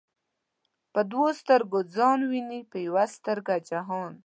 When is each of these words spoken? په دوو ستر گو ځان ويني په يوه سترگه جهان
په 0.93 0.99
دوو 1.11 1.27
ستر 1.41 1.61
گو 1.71 1.79
ځان 1.95 2.19
ويني 2.29 2.59
په 2.71 2.77
يوه 2.87 3.03
سترگه 3.15 3.57
جهان 3.69 4.13